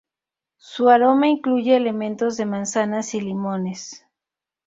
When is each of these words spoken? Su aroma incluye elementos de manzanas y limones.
Su 0.57 0.89
aroma 0.89 1.27
incluye 1.27 1.75
elementos 1.75 2.35
de 2.35 2.47
manzanas 2.47 3.13
y 3.13 3.21
limones. 3.21 4.03